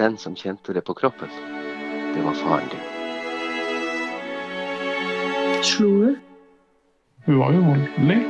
[0.00, 1.28] den som kjente det på kroppen,
[2.14, 2.84] det var faren din.
[5.62, 6.16] Slo du?
[7.26, 8.20] Hun var jo voldelig.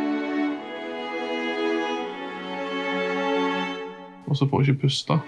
[4.26, 5.20] Og så får hun ikke puste.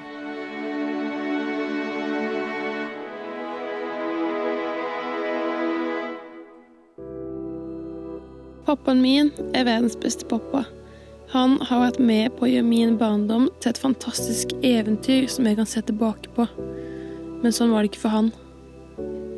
[8.67, 10.67] Pappaen min er verdens beste pappa.
[11.33, 15.57] Han har vært med på å gjøre min barndom til et fantastisk eventyr som jeg
[15.57, 16.45] kan se tilbake på.
[17.41, 18.29] Men sånn var det ikke for han.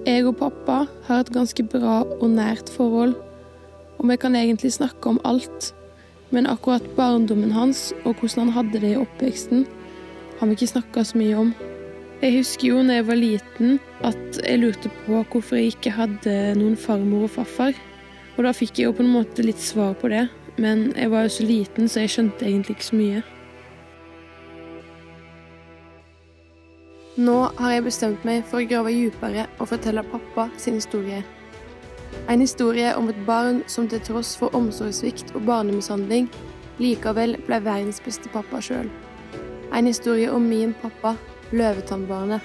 [0.02, 3.14] Jeg og pappa har et ganske bra og nært forhold,
[4.00, 5.70] og vi kan egentlig snakke om alt.
[6.34, 9.62] Men akkurat barndommen hans og hvordan han hadde det i oppveksten,
[10.40, 11.56] har vi ikke snakka så mye om.
[12.24, 16.40] Jeg husker jo når jeg var liten at jeg lurte på hvorfor jeg ikke hadde
[16.58, 17.78] noen farmor og farfar.
[18.34, 21.22] Og da fikk jeg jo på en måte litt svar på det, men jeg var
[21.26, 23.22] jo så liten, så jeg skjønte egentlig ikke så mye.
[27.14, 31.22] Nå har jeg bestemt meg for å grave dypere og fortelle pappa sin historie.
[32.28, 36.26] En historie om et barn som til tross for omsorgssvikt og barnemishandling
[36.82, 38.90] likevel ble verdens beste pappa sjøl.
[39.74, 41.14] En historie om min pappa,
[41.54, 42.42] løvetannbarnet.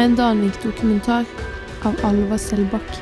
[0.00, 1.24] En Danvik-dokumentar
[1.84, 2.98] av Alva Selbakk.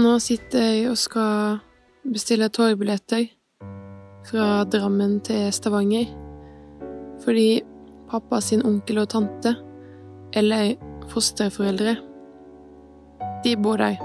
[0.00, 1.58] Nå sitter jeg og skal
[2.06, 3.26] bestille togbilletter
[4.28, 6.06] fra Drammen til Stavanger.
[7.24, 7.60] Fordi
[8.10, 9.54] pappa sin onkel og tante,
[10.32, 10.76] eller
[11.10, 11.96] fosterforeldre,
[13.44, 13.98] de bor der.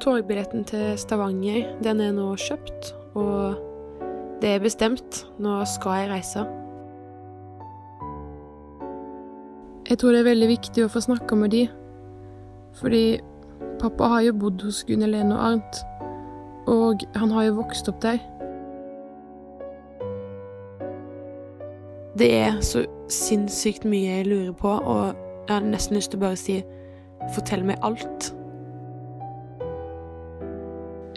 [0.00, 3.54] Togbilletten til Stavanger, den er nå kjøpt, og
[4.42, 5.26] det er bestemt.
[5.38, 6.46] Nå skal jeg reise.
[9.90, 11.64] Jeg tror det er veldig viktig å få snakka med de,
[12.78, 13.18] fordi
[13.80, 15.80] pappa har jo bodd hos Gunn Helene og Arnt,
[16.70, 18.20] og han har jo vokst opp der.
[22.14, 25.16] Det er så sinnssykt mye jeg lurer på, og
[25.48, 26.60] jeg har nesten lyst til å bare si
[27.34, 28.30] fortell meg alt.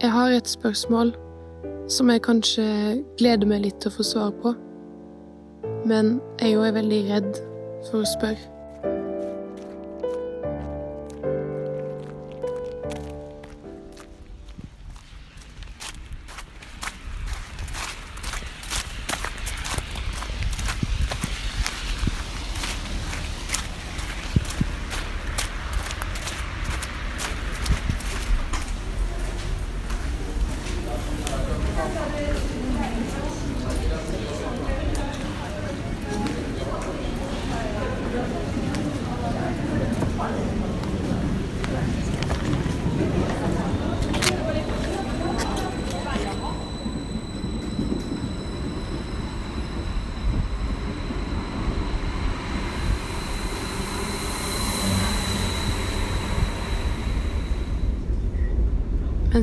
[0.01, 1.13] Jeg har et spørsmål
[1.87, 2.65] som jeg kanskje
[3.19, 4.53] gleder meg litt til å få svar på,
[5.89, 7.31] men jeg er jo veldig redd
[7.89, 8.52] for å spørre.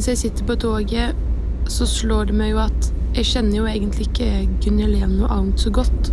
[0.00, 1.16] Mens jeg sitter på toget,
[1.68, 2.86] så slår det meg jo at
[3.18, 4.28] jeg kjenner jo egentlig ikke
[4.64, 6.08] Gunn Helene noe annet så godt.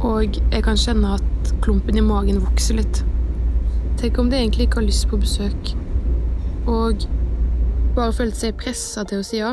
[0.00, 3.02] Og jeg kan kjenne at klumpen i magen vokser litt.
[4.00, 5.74] Tenk om de egentlig ikke har lyst på besøk,
[6.64, 7.04] og
[8.00, 9.52] bare følte seg pressa til å si ja.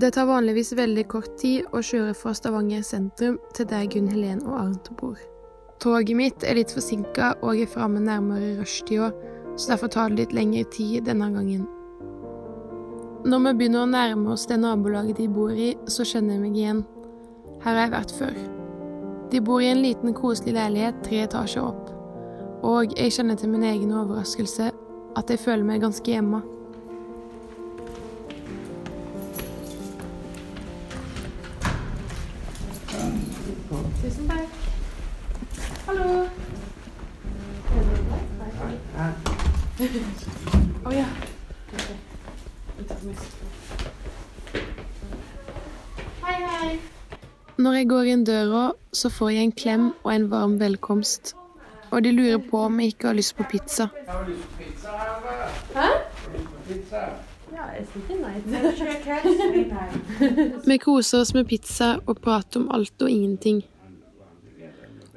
[0.00, 4.38] Det tar vanligvis veldig kort tid å kjøre fra Stavanger sentrum til der Gunn Helen
[4.46, 5.18] og Arnt bor.
[5.82, 9.10] Toget mitt er litt forsinka og er framme nærmere rushtida,
[9.60, 11.66] så derfor tar det litt lengre tid denne gangen.
[13.28, 16.56] Når vi begynner å nærme oss det nabolaget de bor i, så kjenner jeg meg
[16.56, 16.80] igjen.
[17.60, 18.38] Her har jeg vært før.
[19.34, 21.92] De bor i en liten, koselig leilighet tre etasjer opp,
[22.64, 24.70] og jeg kjenner til min egen overraskelse
[25.20, 26.40] at jeg føler meg ganske hjemme.
[48.00, 51.34] Går inn døra, så får jeg en klem og en varm velkomst.
[51.90, 53.90] Og de lurer på om jeg ikke har lyst på pizza.
[55.74, 55.88] Hæ?
[60.64, 63.64] Vi koser oss med pizza og prater om alt og ingenting.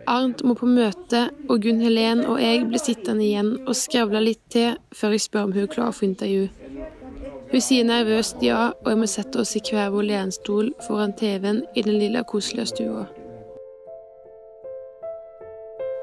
[0.07, 4.43] Arnt må på møte, og Gunn Helen og jeg blir sittende igjen og skravle litt
[4.51, 6.49] til før jeg spør om hun er klar for intervju.
[7.53, 11.83] Hun sier nervøst ja, og vi setter oss i hver vår lenstol foran TV-en i
[11.85, 13.03] den lille, koselige stua.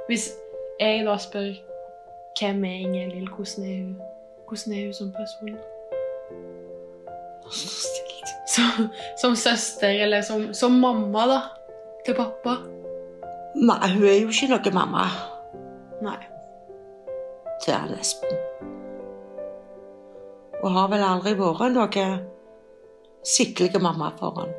[0.06, 0.28] Hvis
[0.78, 1.48] jeg da spør
[2.38, 3.98] hvem er Ingelill, hvordan er hun
[4.46, 5.58] Hvordan er hun som person?
[8.50, 8.88] Som,
[9.20, 11.40] som søster, eller som, som mamma, da?
[12.06, 12.56] Til pappa?
[13.54, 15.06] Nei, hun er jo ikke noe mamma
[16.02, 16.18] Nei.
[17.62, 18.79] til han Espen.
[20.60, 22.08] Og har vel aldri vært noe
[23.26, 24.52] skikkelig mamma for han.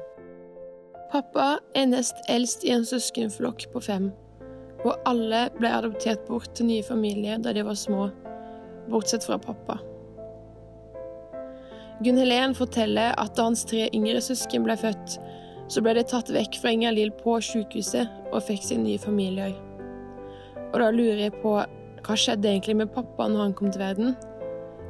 [1.12, 4.12] Pappa er nest eldst i en søskenflokk på fem,
[4.86, 8.07] og alle ble adoptert bort til nye familier da de var små,
[8.89, 9.77] bortsett fra pappa.
[12.01, 15.19] Gunn Helen forteller at da hans tre yngre søsken ble født,
[15.71, 19.54] så ble de tatt vekk fra Inger-Lill på sykehuset og fikk sin nye familier.
[20.71, 21.59] Og da lurer jeg på
[22.01, 24.15] hva skjedde egentlig med pappa når han kom til verden?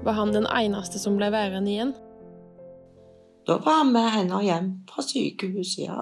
[0.03, 1.91] Var han den eneste som ble værende igjen?
[3.45, 6.01] Da var han med henne hjem fra sykehuset, ja.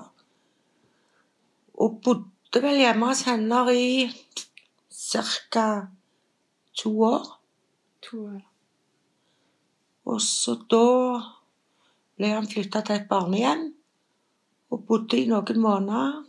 [1.80, 4.08] Og bodde vel hjemme hos henne i
[4.92, 5.88] ca.
[6.78, 7.28] to år.
[8.08, 8.42] To år.
[10.06, 10.86] Og så da
[12.16, 13.66] ble han flytta til et barnehjem
[14.72, 16.24] og bodde i noen måneder.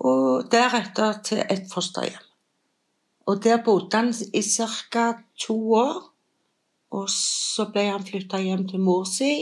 [0.00, 2.24] Og deretter til et fosterhjem.
[3.28, 5.12] Og der bodde han i ca.
[5.36, 6.09] to år.
[6.90, 9.32] Og så ble han flytta hjem til mor si.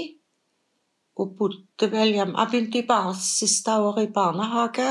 [1.19, 4.91] Og bodde vel hjemme Han begynte i bar siste året i barnehage.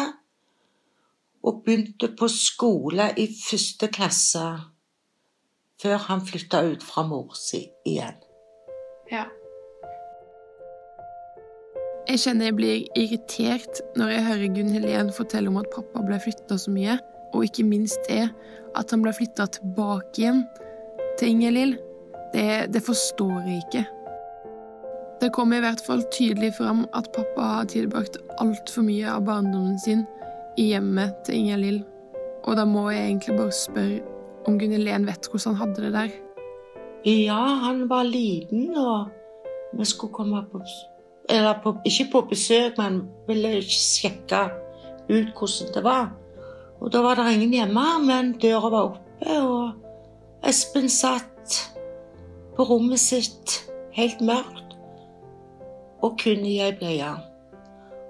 [1.44, 4.46] Og begynte på skole i første klasse.
[5.82, 8.18] Før han flytta ut fra mor si igjen.
[9.12, 9.28] Ja.
[12.08, 16.18] Jeg kjenner jeg blir irritert når jeg hører Gunn Helen fortelle om at pappa ble
[16.24, 16.96] flytta så mye,
[17.36, 18.32] og ikke minst er
[18.80, 20.46] at han ble flytta tilbake igjen
[21.20, 21.76] til Inger-Lill.
[22.34, 23.86] Det, det forstår jeg ikke.
[25.22, 29.80] Det kommer i hvert fall tydelig fram at pappa har tilbrakt altfor mye av barndommen
[29.82, 30.04] sin
[30.58, 31.80] i hjemmet til Inger-Lill,
[32.46, 33.98] og da må jeg egentlig bare spørre
[34.48, 36.14] om Gunnilén vet hvordan han hadde det der.
[37.08, 39.10] Ja, han var liten, og
[39.74, 40.62] vi skulle komme på
[41.30, 44.44] Eller på, ikke på besøk, men ville ikke sjekke
[45.10, 46.12] ut hvordan det var.
[46.80, 51.74] Og da var det ingen hjemme, men døra var oppe, og Espen satt
[52.58, 53.60] på rommet sitt
[53.94, 54.74] helt mørkt
[56.02, 57.12] og kun i ei bleie.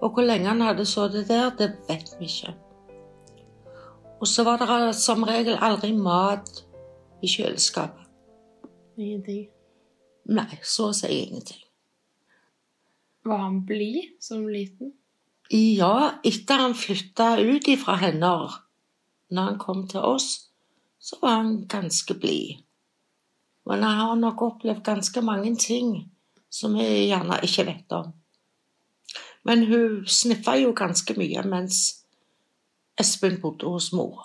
[0.01, 2.53] Og hvor lenge han hadde sittet der, det vet vi ikke.
[4.19, 6.63] Og så var det som regel aldri mat
[7.23, 8.03] i kjøleskapet.
[8.97, 9.47] Ingenting.
[10.27, 11.63] Nei, så å si ingenting.
[13.27, 14.93] Var han blid som liten?
[15.51, 18.31] Ja, etter han flytta ut ifra henne,
[19.31, 20.49] når han kom til oss,
[20.99, 22.66] så var han ganske blid.
[23.67, 25.91] Men jeg har nok opplevd ganske mange ting
[26.49, 28.13] som jeg gjerne ikke vet om.
[29.47, 31.81] Men hun sniffa jo ganske mye mens
[32.97, 34.23] Espen bodde hos mor.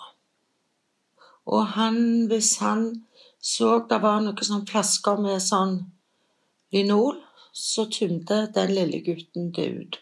[1.45, 3.03] Og han, hvis han
[3.43, 5.75] så det var noen sånn flasker med sånn
[6.73, 7.19] linol,
[7.53, 9.99] så tømte den lille gutten det ut.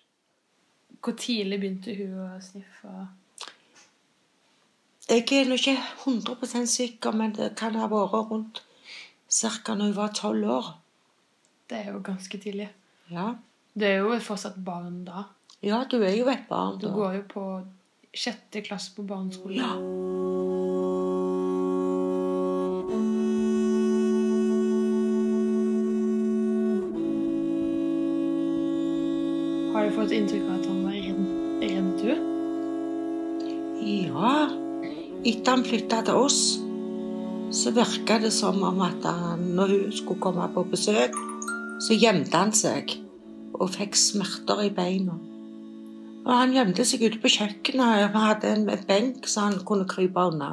[1.01, 3.07] Hvor tidlig begynte hun å sniffe?
[5.09, 5.73] Jeg er nå ikke
[6.05, 8.61] 100 sikker, men det kan ha vært rundt
[9.31, 9.75] ca.
[9.75, 10.71] når hun var tolv år.
[11.69, 12.69] Det er jo ganske tidlig.
[13.11, 13.33] Ja.
[13.73, 15.23] Du er jo fortsatt barn da.
[15.63, 16.87] ja, du er jo et barn da.
[16.87, 17.45] Du går jo på
[18.13, 19.57] sjette klasse på barneskolen.
[19.61, 19.71] Ja.
[29.71, 30.97] Har du fått inntrykk av at han var
[31.61, 32.11] redd, du?
[33.81, 34.33] Ja,
[35.23, 36.41] etter han flytta til oss,
[37.51, 39.03] så virka det som om at
[39.39, 41.15] når hun skulle komme på besøk,
[41.83, 42.93] så gjemte han seg
[43.53, 45.17] og fikk smerter i beina.
[46.21, 48.11] Og han gjemte seg ute på kjøkkenet.
[48.13, 50.51] Vi hadde en en benk så han kunne krype unna.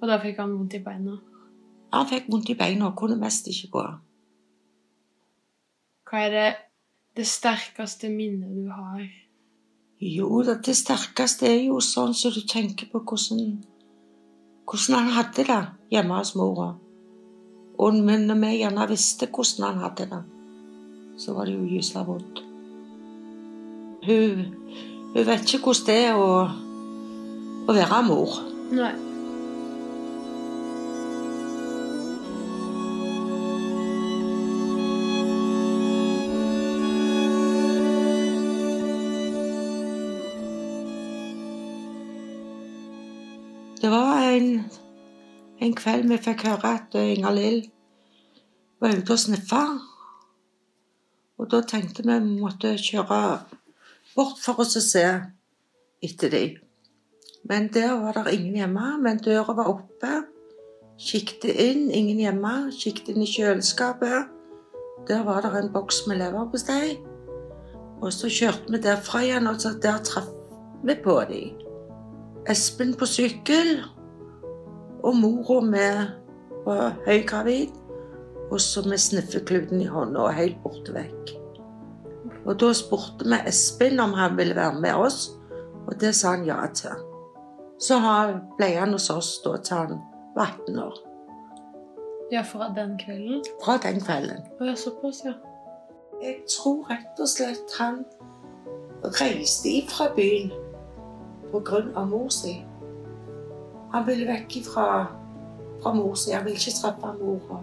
[0.00, 1.18] Og da fikk han vondt i beina.
[1.92, 3.84] Han fikk vondt i beina og kunne mest ikke gå.
[6.08, 6.48] Hva er det,
[7.16, 9.04] det sterkeste minnet du har?
[10.00, 13.58] Jo, det, det sterkeste er jo sånn som du tenker på hvordan,
[14.64, 15.60] hvordan han hadde det
[15.92, 16.74] hjemme hos mora.
[17.78, 20.22] Og men når vi gjerne visste hvordan han hadde det,
[21.18, 22.42] så var det jo gysla vondt.
[24.04, 24.44] Hun,
[25.14, 26.30] hun vet ikke hvordan det er å,
[27.68, 28.38] å være mor.
[28.74, 29.13] Nei.
[45.64, 47.62] En kveld vi fikk høre at Inger-Lill
[48.82, 49.62] var ute og sniffa.
[51.40, 53.20] Og da tenkte vi vi måtte kjøre
[54.14, 55.06] bort for å se
[56.04, 56.60] etter dem.
[57.48, 58.98] Men der var det ingen hjemme.
[59.00, 60.12] Men døra var oppe.
[61.00, 62.54] Kikket inn, ingen hjemme.
[62.72, 64.30] Kikket inn i kjøleskapet.
[65.08, 66.96] Der var det en boks med leverpostei.
[68.00, 70.30] Og så kjørte vi derfra igjen, og så der traff
[70.84, 71.60] vi på dem.
[72.48, 73.78] Espen på sykkel,
[75.04, 76.12] og mora med
[76.64, 77.72] var høygravid.
[78.52, 81.32] Og så med sniffekluten i hånda og helt borte vekk.
[82.44, 85.30] Og da spurte vi Espen om han ville være med oss,
[85.86, 86.92] og det sa han ja til.
[87.80, 87.98] Så
[88.58, 90.02] ble han hos oss da til han
[90.36, 91.00] var 18 år.
[92.32, 93.42] Ja, fra den kvelden?
[93.64, 94.44] Fra den kvelden.
[94.60, 95.34] Å ja, såpass, ja.
[96.22, 98.04] Jeg tror rett og slett han
[99.18, 100.52] reiste ifra byen
[101.50, 102.56] på grunn av mor si.
[103.94, 105.06] Han ville vekk fra,
[105.82, 106.32] fra mor si.
[106.34, 107.60] Han ville ikke treffe mora.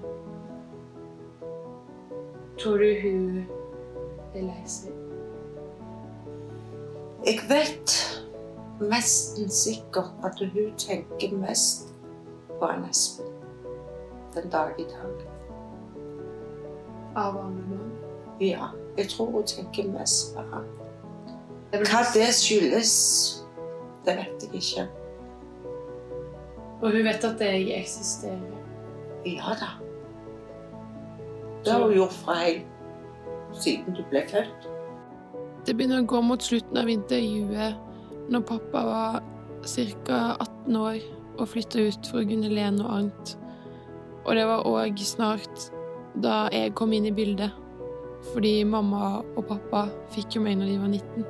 [2.61, 3.25] Tror du hun
[4.35, 4.93] er lei seg?
[7.25, 7.95] Jeg vet
[8.79, 11.91] nesten sikkert at hun tenker mest
[12.61, 13.27] på han Espen
[14.31, 15.27] den dag i dag.
[17.15, 17.91] Av andre mann?
[18.39, 20.71] Ja, jeg tror hun tenker mest på han.
[21.75, 22.95] Hva det skyldes,
[24.07, 24.89] det vet jeg ikke.
[26.81, 28.59] Og hun vet at jeg eksisterer.
[29.25, 29.71] Ja da.
[31.61, 32.65] Det har hun gjort fra helt
[33.53, 34.69] siden du ble født.
[35.65, 39.19] Det begynner å gå mot slutten av intervjuet når pappa var
[39.61, 40.21] ca.
[40.39, 40.97] 18 år
[41.37, 43.35] og flytta ut for å kunne le og Arnt.
[44.25, 45.69] Og det var òg snart
[46.21, 47.53] da jeg kom inn i bildet.
[48.33, 51.29] Fordi mamma og pappa fikk jo meg når de var 19.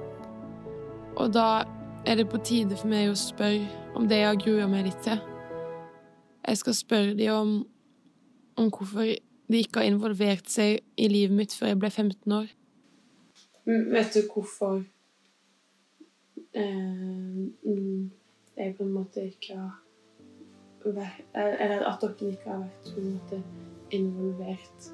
[1.19, 1.47] Og da
[2.07, 5.03] er det på tide for meg å spørre om det jeg har grua meg litt
[5.05, 5.19] til.
[6.47, 7.51] Jeg skal spørre dem om,
[8.57, 9.01] om hvorfor
[9.51, 12.49] de ikke har involvert seg i livet mitt før jeg ble 15 år.
[13.65, 14.81] Vet du hvorfor
[16.57, 17.41] eh,
[18.57, 19.77] jeg på en måte ikke har
[20.95, 23.41] vært Eller at dere ikke har vært på en måte
[23.93, 24.89] involvert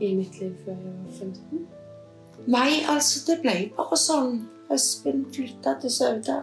[0.00, 1.66] i mitt liv før jeg var 15?
[2.50, 4.40] Nei, altså, det ble bare sånn.
[4.72, 6.40] Espen flytta til Sauda.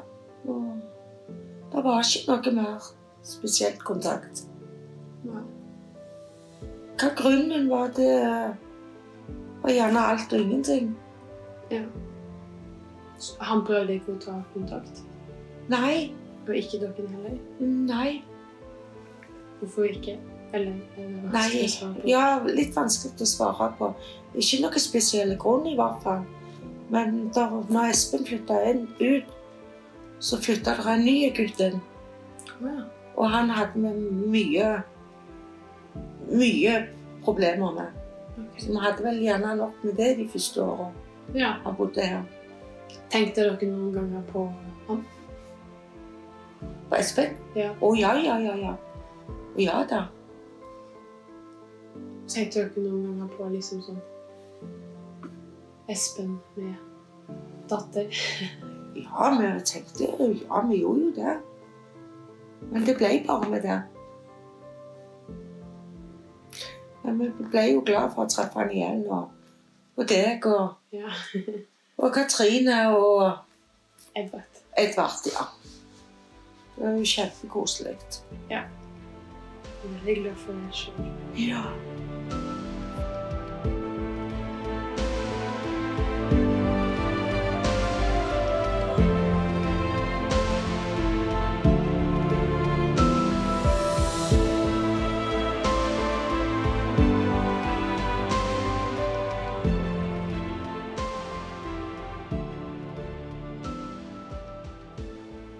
[0.47, 0.67] Og
[1.73, 2.87] det var ikke noe mer
[3.27, 4.45] spesielt kontakt.
[5.27, 5.43] Nei.
[6.97, 8.13] Hva grunnen var, det
[9.63, 10.93] var gjerne alt og ingenting.
[11.71, 11.83] Ja.
[13.49, 15.03] Han prøvde ikke å ta kontakt?
[15.69, 16.13] Nei,
[16.47, 17.37] Og ikke dere heller?
[17.59, 18.21] nei,
[19.59, 20.13] Hvorfor ikke?
[20.53, 21.47] Eller er det nei.
[21.65, 22.07] å svare på?
[22.07, 23.89] Ja, litt vanskelig å svare på.
[24.37, 26.21] Ikke noen spesiell grunn, i hvert fall.
[26.93, 28.61] Men da når Espen flytta
[29.01, 29.33] ut,
[30.23, 31.81] så flytta det en ny gutt inn.
[32.61, 32.77] Ja.
[33.17, 33.91] Og han hadde vi
[34.29, 34.69] mye
[36.27, 36.87] mye
[37.23, 37.87] problemer med.
[38.37, 38.59] Okay.
[38.59, 40.91] Så vi hadde vel gjerne nok med det de første åra
[41.33, 41.53] ja.
[41.63, 42.23] han bodde her.
[43.11, 44.43] Tenkte dere noen ganger på
[44.87, 45.01] han?
[46.89, 47.33] På Espen?
[47.55, 47.73] Ja.
[47.81, 48.75] Å ja, ja, ja, ja.
[49.57, 50.05] Ja da.
[52.29, 53.99] Tenkte dere noen ganger på liksom sånn
[55.91, 56.75] Espen med
[57.71, 58.11] datter?
[58.97, 61.33] Ja, vi tenkte Ja, vi gjorde jo det.
[62.61, 63.81] Men det ble bare med det.
[67.03, 69.29] Men vi ble jo glad for å treffe han igjen, og,
[69.95, 71.13] og deg og, Ja.
[72.01, 73.21] og Katrine og
[74.17, 74.61] Edvard.
[74.77, 75.47] Edvard, ja.
[76.75, 77.95] Det var jo kjempekoselig.
[78.51, 78.65] Ja.
[79.83, 81.11] veldig glad for meg sjøl.
[81.39, 81.63] Ja.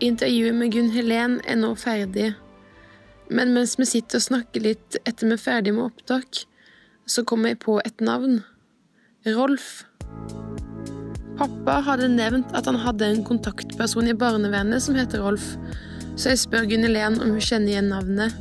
[0.08, 2.30] Intervjuet med Gunn Helen er nå ferdig.
[3.28, 6.46] Men mens vi sitter og snakker litt etter vi er ferdig med opptak,
[7.04, 8.40] så kom jeg på et navn.
[9.36, 9.84] Rolf.
[11.38, 15.52] Pappa hadde nevnt at han hadde en kontaktperson i barnevernet som heter Rolf,
[16.16, 18.40] så jeg spør Gunn Helen om hun kjenner igjen navnet.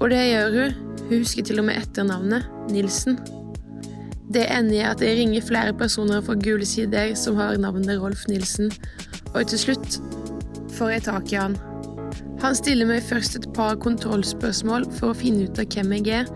[0.00, 0.82] Og det gjør hun.
[1.04, 2.48] Hun husker til og med etternavnet.
[2.72, 3.20] Nilsen.
[4.32, 8.24] Det ender i at jeg ringer flere personer fra Gule sider som har navnet Rolf
[8.32, 8.72] Nilsen,
[9.34, 10.00] og til slutt
[10.74, 11.56] får jeg tak i han.
[12.42, 16.30] Han stiller meg først et par kontrollspørsmål for å finne ut av hvem jeg er,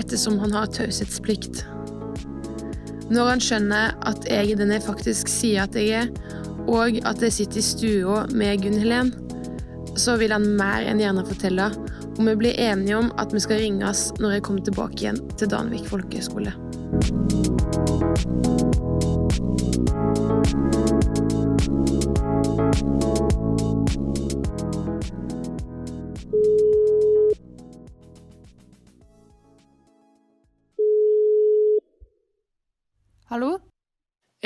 [0.00, 1.64] ettersom han har taushetsplikt.
[3.12, 6.12] Når han skjønner at jeg er den jeg faktisk sier at jeg er,
[6.70, 9.12] og at jeg sitter i stua med Gunn Helen,
[9.98, 11.68] så vil han mer enn gjerne fortelle,
[12.12, 15.52] og vi blir enige om at vi skal ringes når jeg kommer tilbake igjen til
[15.52, 16.56] Danvik folkehøgskole.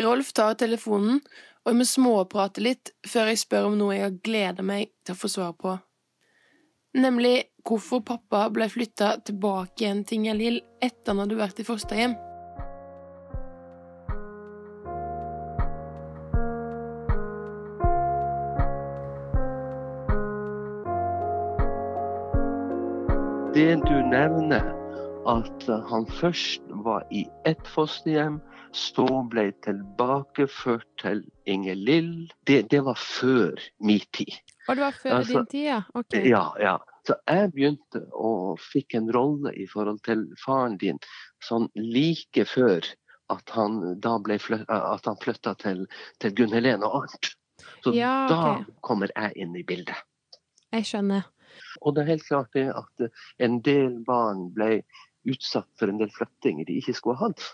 [0.07, 1.19] Rolf tar telefonen,
[1.67, 5.19] og vi småprater litt før jeg spør om noe jeg har gleda meg til å
[5.19, 5.75] få svar på.
[6.97, 12.17] Nemlig hvorfor pappa ble flytta tilbake igjen til Ingalill etter han hadde vært i fosterhjem.
[23.57, 24.76] Det du nevner,
[25.29, 28.41] at han først var i ett fosterhjem,
[28.77, 34.35] så ble tilbakeført til Inger Lill, det, det var før min tid.
[34.69, 35.81] Og det var før Altså, din tid, ja?
[35.95, 36.19] Ok.
[36.27, 36.77] Ja, ja.
[37.07, 40.99] Så jeg begynte og fikk en rolle i forhold til faren din
[41.47, 42.85] sånn like før
[43.31, 45.87] at han da ble at han flytta til,
[46.23, 47.33] til Gunn Helene og Arnt.
[47.85, 48.43] Så Ja, da
[48.83, 49.97] kommer jeg inn i bildet.
[50.75, 51.31] Jeg skjønner.
[51.81, 53.07] Og det er helt klart det at
[53.43, 54.83] en del barn ble
[55.29, 57.45] utsatt for en del flyttinger de ikke skulle ha hatt.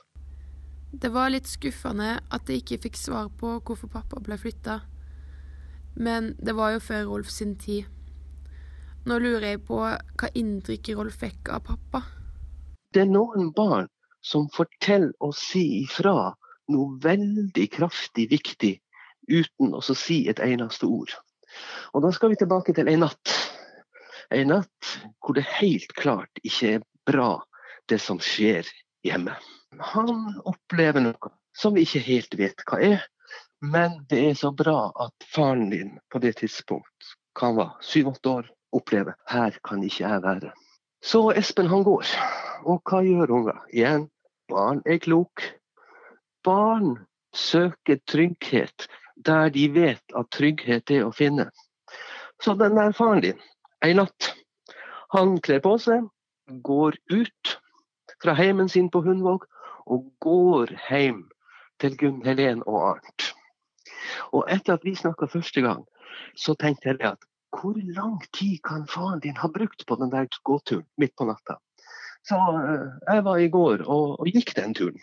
[0.93, 4.83] Det var litt skuffende at jeg ikke fikk svar på hvorfor pappa ble flytta.
[5.97, 7.88] Men det var jo før Rolf sin tid.
[9.09, 12.05] Nå lurer jeg på hva inntrykk Rolf fikk av pappa.
[12.93, 13.88] Det er noen barn
[14.23, 16.35] som forteller og sier ifra
[16.73, 18.76] noe veldig kraftig viktig
[19.33, 21.12] uten å si et eneste ord.
[21.93, 23.33] Og da skal vi tilbake til en natt.
[24.33, 27.35] Ei natt hvor det helt klart ikke er bra
[27.88, 28.68] det som skjer
[29.06, 29.34] hjemme.
[29.92, 33.04] Han opplever noe som vi ikke helt vet hva er,
[33.62, 38.32] men det er så bra at faren din på det tidspunkt, hva han var, syv-åtte
[38.32, 40.52] år, opplever her kan ikke jeg være.
[41.02, 42.08] Så Espen han går,
[42.64, 43.58] og hva gjør unger?
[43.74, 44.08] Igjen,
[44.50, 45.44] barn er klok.
[46.45, 46.97] Barn
[47.34, 51.49] søker trygghet der de vet at trygghet er å finne.
[52.42, 53.40] Så den der faren din,
[53.84, 54.32] en natt,
[55.14, 56.08] han kler på seg,
[56.66, 57.56] går ut
[58.23, 59.47] fra heimen sin på Hundvåg
[59.87, 61.25] og går hjem
[61.82, 63.32] til Gunn Helen og Arnt.
[64.32, 65.82] Og etter at vi snakka første gang,
[66.39, 70.30] så tenkte jeg at hvor lang tid kan faren din ha brukt på den der
[70.45, 71.58] gåturen midt på natta?
[72.25, 75.02] Så eh, jeg var i går og, og gikk den turen.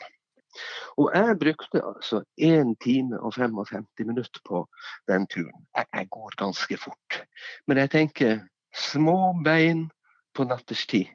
[0.97, 4.63] Og jeg brukte altså 1 time og 55 minutter på
[5.07, 5.67] den turen.
[5.75, 7.21] Jeg, jeg går ganske fort.
[7.67, 8.39] Men jeg tenker
[8.73, 9.89] små bein
[10.33, 11.11] på natterstid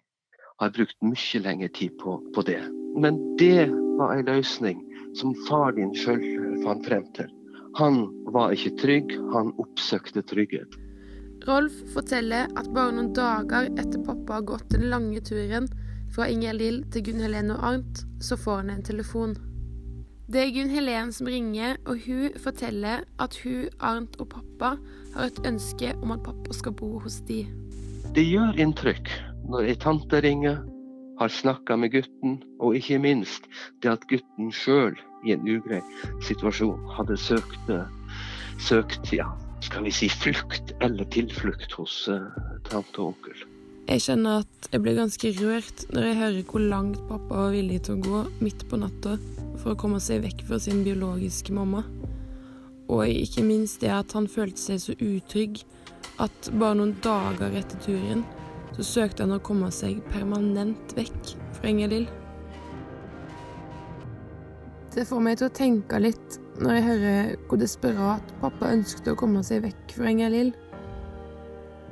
[0.63, 2.61] har brukt mye lengre tid på, på det.
[3.01, 3.67] Men det
[3.99, 4.83] var en løsning
[5.19, 6.23] som far din sjøl
[6.65, 7.31] fant frem til.
[7.79, 10.77] Han var ikke trygg, han oppsøkte trygghet.
[11.49, 15.67] Rolf forteller at bare noen dager etter pappa har gått den lange turen
[16.15, 19.35] fra Ingjerd Lill til Gunn Helene og Arnt, så får han en telefon.
[20.31, 24.77] Det er Gunn Helene som ringer, og hun forteller at hun, Arnt og pappa
[25.17, 27.43] har et ønske om at pappa skal bo hos de.
[28.15, 29.09] Det gjør inntrykk
[29.51, 30.61] når ei tante ringer,
[31.19, 33.49] har snakka med gutten, og ikke minst
[33.83, 34.95] det at gutten sjøl
[35.27, 35.81] i en ugrei
[36.23, 38.23] situasjon hadde søkt, eh,
[38.63, 39.27] søkt ja,
[39.67, 42.39] skal vi si flukt eller tilflukt hos eh,
[42.71, 43.43] tante og onkel.
[43.91, 47.83] Jeg kjenner at jeg blir ganske rørt når jeg hører hvor langt pappa var villig
[47.83, 49.19] til å gå midt på natta
[49.59, 51.83] for å komme seg vekk fra sin biologiske mamma.
[52.87, 55.65] Og ikke minst det at han følte seg så utrygg
[56.23, 58.25] at bare noen dager etter turen
[58.75, 62.09] så søkte han å komme seg permanent vekk fra Inger-Lill.
[64.95, 69.17] Det får meg til å tenke litt når jeg hører hvor desperat pappa ønsket å
[69.19, 70.53] komme seg vekk fra Inger-Lill.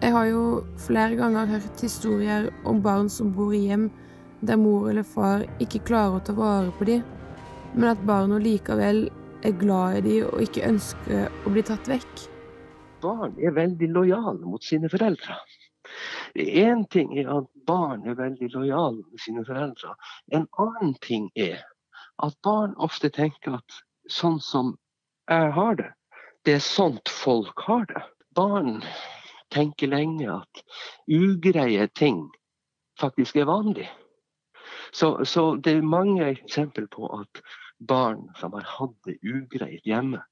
[0.02, 0.44] Jeg har jo
[0.82, 3.88] flere ganger hørt historier om barn som bor i hjem
[4.42, 7.04] der mor eller far ikke klarer å ta vare på dem,
[7.74, 9.04] men at barna likevel
[9.46, 12.31] er glad i dem og ikke ønsker å bli tatt vekk.
[13.02, 15.36] Barn er veldig lojale mot sine foreldre.
[16.38, 19.94] Én ting er at barn er veldig lojale med sine foreldre.
[20.32, 21.58] En annen ting er
[22.22, 24.76] at barn ofte tenker at sånn som
[25.30, 25.90] jeg har det,
[26.44, 28.04] det er sånt folk har det.
[28.34, 28.80] Barn
[29.52, 30.62] tenker lenge at
[31.10, 32.24] ugreie ting
[33.00, 33.88] faktisk er vanlig.
[34.92, 37.42] Så, så det er mange eksempel på at
[37.78, 40.22] barn som har hatt det ugreit hjemme,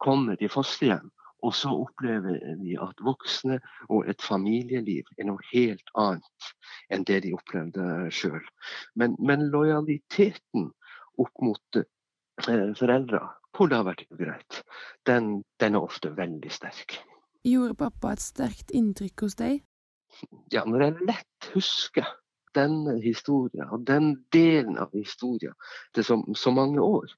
[0.00, 1.10] kommer i fosterhjem,
[1.42, 6.50] og så opplever vi at voksne og et familieliv er noe helt annet
[6.92, 8.42] enn det de opplevde sjøl.
[8.98, 10.70] Men, men lojaliteten
[11.20, 13.24] opp mot eh, foreldre
[13.56, 14.60] hvor det har vært ugreit,
[15.08, 17.00] den, den er ofte veldig sterk.
[17.44, 19.62] Gjorde pappa et sterkt inntrykk hos deg?
[20.52, 22.06] Ja, når jeg lett husker
[22.54, 25.54] denne historien og den delen av historien
[25.94, 27.10] til så, så mange år,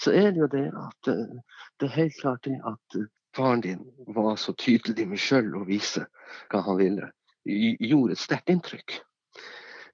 [0.00, 1.38] så er det jo det at eh,
[1.80, 2.98] det er helt klart det at
[3.36, 6.06] faren din var så tydelig med sjøl å vise
[6.52, 7.10] hva han ville,
[7.48, 8.98] gj- gjorde et sterkt inntrykk.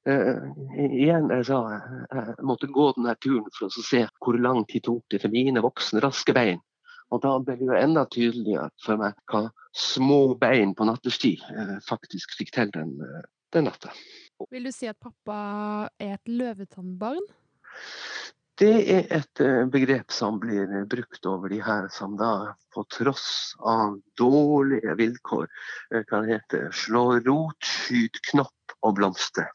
[0.05, 0.41] Eh,
[0.85, 5.05] igjen, jeg sa jeg måtte gå denne turen for å se hvor lang tid tok
[5.11, 6.61] det for mine voksne, raske bein.
[7.13, 11.77] Og da ble det jo enda tydeligere for meg hva små bein på nattestid eh,
[11.89, 13.25] faktisk fikk til den, eh,
[13.57, 13.93] den natta.
[14.51, 17.23] Vil du si at pappa er et løvetannbarn?
[18.61, 22.85] Det er et eh, begrep som blir eh, brukt over de her som da på
[22.95, 29.49] tross av dårlige vilkår eh, kan hete slå rot, skyt knopp og blomstre.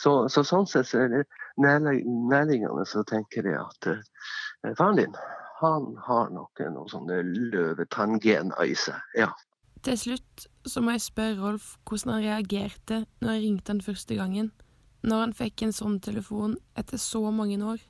[0.00, 1.22] Så, så sånn sett så er det
[1.60, 5.20] nærliggende så tenker jeg at eh, faren din
[5.62, 7.20] han har noen noen sånne
[7.52, 8.98] løvetangener i seg.
[9.14, 9.28] Ja.
[9.86, 14.18] Til slutt så må jeg spørre Rolf hvordan han reagerte når jeg ringte han første
[14.18, 14.50] gangen,
[15.06, 17.82] når han fikk en sånn telefon etter så mange år.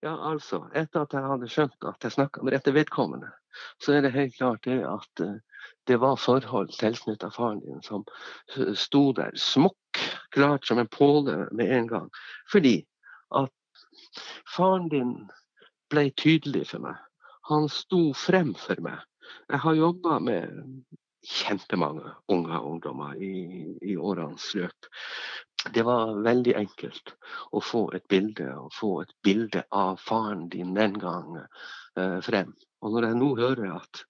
[0.00, 3.28] Ja, altså, etter at jeg hadde skjønt at jeg snakka med rette vedkommende,
[3.82, 5.34] så er det helt klart det at eh,
[5.88, 8.06] det var forhold tilknytta faren din som
[8.78, 10.00] sto der smokk
[10.32, 12.08] klart som en påle med en gang.
[12.52, 12.78] Fordi
[13.36, 13.84] at
[14.56, 15.12] faren din
[15.90, 16.96] ble tydelig for meg.
[17.50, 19.00] Han sto frem for meg.
[19.50, 20.64] Jeg har jobba med
[21.26, 24.88] kjempemange unge ungdommer i, i årenes løp.
[25.68, 27.12] Det var veldig enkelt
[27.52, 32.54] å få et bilde, og få et bilde av faren din den gang eh, frem.
[32.80, 34.02] Og når jeg nå hører at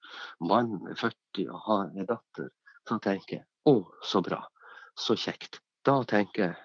[0.46, 2.52] mannen er 40 og har en datter,
[2.86, 4.44] så tenker jeg å, så bra,
[4.94, 5.58] så kjekt.
[5.86, 6.58] Da tenker jeg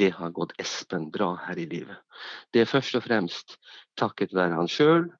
[0.00, 2.00] det har gått Espen bra her i livet.
[2.50, 3.58] Det er først og fremst
[4.00, 5.10] takket være han sjøl,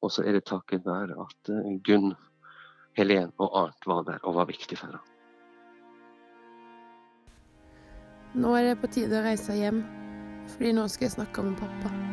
[0.00, 2.14] og så er det takket være at eh, Gunn,
[2.96, 5.11] Helen og Arnt var der og var viktig for ham.
[8.34, 9.82] Nå er det på tide å reise hjem,
[10.54, 12.11] fordi nå skal jeg snakke med pappa.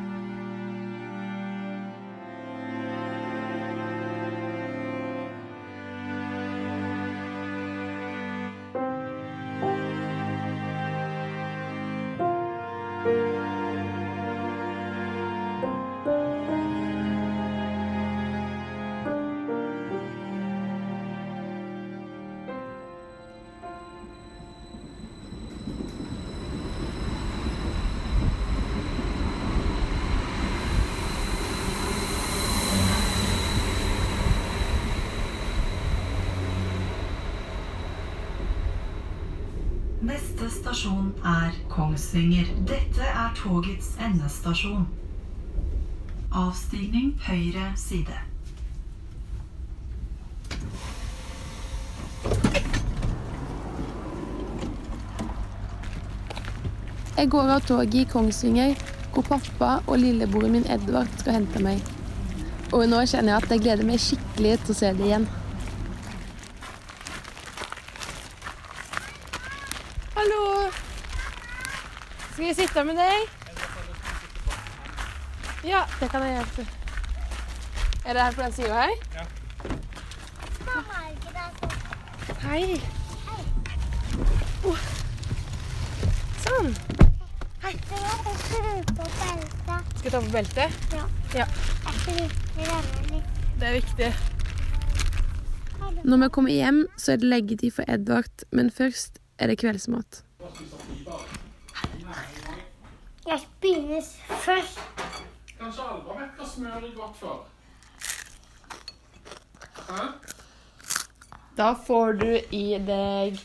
[41.99, 42.45] Kongsvinger.
[42.63, 44.85] Dette er togets endestasjon.
[46.31, 48.15] Avstigning høyre side.
[57.17, 58.79] Jeg går av toget i Kongsvinger,
[59.11, 61.83] hvor pappa og lillebroren min Edvard skal hente meg.
[62.71, 65.27] Og nå kjenner jeg at jeg gleder meg skikkelig til å se det igjen.
[72.39, 73.31] Skal jeg sitte med deg?
[75.67, 76.63] Ja, det kan jeg hjelpe.
[78.05, 78.93] Er det her på den sida her?
[79.17, 79.25] Ja.
[82.45, 82.61] Hei.
[84.63, 84.79] Oh.
[86.45, 86.71] Sånn.
[87.65, 87.73] Hei.
[87.83, 88.63] Skal
[90.07, 90.79] jeg ta på beltet?
[90.95, 91.03] Ja.
[91.35, 91.45] Ja.
[93.59, 94.09] Det er viktig.
[96.07, 100.23] Når vi kommer hjem, så er det leggetid for Edvard, men først er det kveldsmat.
[103.29, 104.79] Jeg spinnes først.
[105.59, 107.43] Kanskje Alva vet hva smør er godt for?
[109.89, 110.05] Hæ?
[111.59, 113.37] Da får du i deg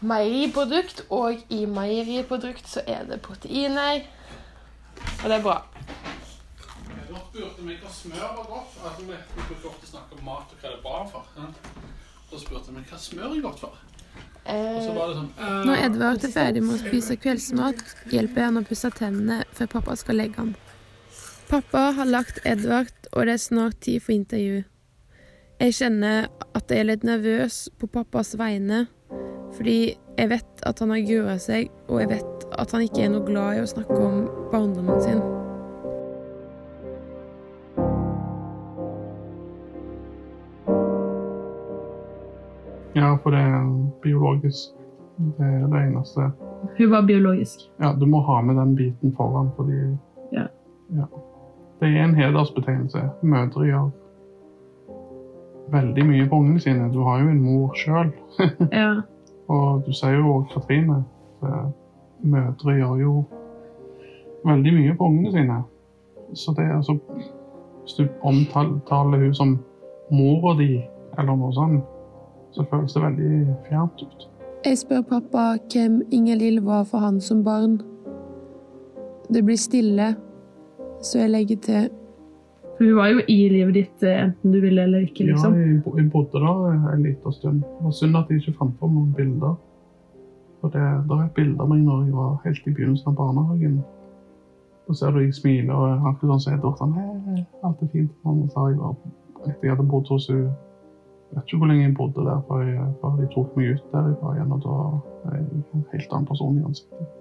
[0.00, 4.02] meieriprodukt, og i meieriprodukt så er det proteiner.
[5.22, 5.56] Og det er bra.
[7.10, 8.88] Dere spurte meg hva smør var godt for.
[8.88, 11.30] Altså, vi ofte snakke om mat og hva det er bra for.
[11.38, 11.46] Ja.
[12.30, 13.70] Så spurte jeg meg hva smør er godt for.
[13.70, 17.80] Og så var det sånn eh, Når Edvard er ferdig med å spise kveldsmat,
[18.12, 20.52] hjelper jeg han å pusse tennene før pappa skal legge han.
[21.50, 24.62] Pappa har lagt Edvard, og det er snart tid for intervju.
[25.60, 28.86] Jeg kjenner at jeg er litt nervøs på pappas vegne,
[29.56, 33.12] fordi jeg vet at han har grua seg, og jeg vet at han ikke er
[33.16, 35.39] noe glad i å snakke om barndommen sin.
[44.02, 44.74] Biologisk.
[45.38, 46.30] Det er det eneste.
[46.78, 47.58] Hun var biologisk.
[47.80, 49.96] Ja, du må ha med den biten foran, fordi
[50.32, 50.46] Ja.
[50.96, 51.04] Ja.
[51.80, 52.98] Det er en hedersbetegnelse.
[53.22, 53.90] Mødre gjør
[55.72, 56.92] veldig mye på ungene sine.
[56.92, 58.12] Du har jo en mor sjøl.
[58.72, 58.94] Ja.
[59.48, 61.04] Og du sier jo òg Katrine.
[61.40, 61.46] Så
[62.22, 63.24] mødre gjør jo
[64.46, 65.62] veldig mye på ungene sine.
[66.34, 66.98] Så det er altså
[67.82, 69.58] Hvis du omtaler hun som
[70.12, 70.82] mora di,
[71.18, 71.84] eller noe sånt,
[72.52, 74.26] så føles det veldig fjernt ut.
[74.64, 77.80] Jeg spør pappa hvem Inger-Lill var for han som barn.
[79.32, 80.14] Det blir stille,
[81.02, 81.88] så jeg legger til
[82.76, 85.54] For hun var jo i livet ditt eh, enten du ville eller ikke, liksom.
[85.54, 87.60] Ja, jeg, bodde der en liten stund.
[87.62, 89.54] Det var synd at jeg ikke fant fram noen bilder.
[90.60, 93.16] For det, det er et bilde av meg når jeg var helt i begynnelsen av
[93.16, 93.82] barnehagen.
[94.88, 97.92] Da ser du jeg smiler og er alltid sånn som Edvard sånn Hei, alt er
[97.92, 98.12] fint.
[98.24, 98.80] Og så har jeg
[99.46, 100.50] etter jeg hadde bodd hos henne
[101.36, 104.52] vet ikke hvor lenge jeg bodde der før, de tok meg ut derifra igjen.
[104.56, 104.76] Og da
[105.30, 107.16] er jeg en helt annen person i ansiktet.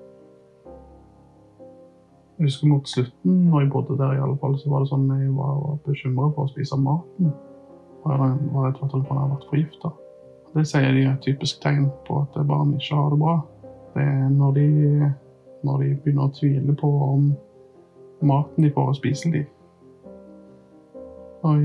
[2.40, 5.10] Jeg husker mot slutten, når jeg bodde der, i alle fall, så var det sånn
[5.12, 7.34] jeg var bekymra for å spise maten.
[8.00, 9.92] Og jeg var redd for at han hadde vært forgifta.
[10.54, 13.36] Det sier de er et typisk tegn på at barn ikke har det bra.
[13.94, 14.68] Det er når de,
[15.68, 17.28] når de begynner å tvile på om
[18.26, 19.44] maten de får, er spiselig.
[21.44, 21.60] Og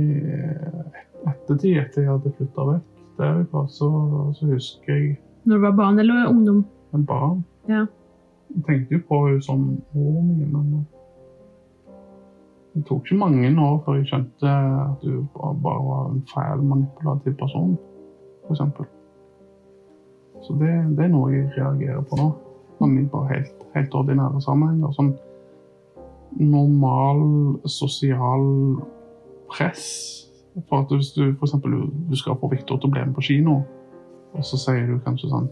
[1.31, 3.89] ettertid, etter jeg hadde flytta vekk derifra, så,
[4.35, 5.13] så husker jeg
[5.45, 6.65] Når du var barn eller ungdom.
[6.95, 7.45] en barn.
[7.69, 7.85] Ja.
[8.55, 9.63] Jeg tenkte jo på henne som
[9.95, 10.87] moren min, men
[12.75, 17.37] det tok ikke mange år før jeg skjønte at hun bare, var en feil, manipulativ
[17.39, 17.77] person,
[18.51, 18.87] eksempel.
[20.43, 22.33] Så det, det er noe jeg reagerer på nå.
[22.81, 24.91] Sånn i bare helt, helt ordinære sammenhenger.
[24.97, 25.13] Sånn
[26.41, 27.23] normal
[27.71, 28.45] sosial
[29.55, 29.87] press.
[30.69, 31.73] For at hvis du eksempel,
[32.11, 33.59] du skal få Victor til å bli med på kino,
[34.35, 35.51] og så sier du kanskje sånn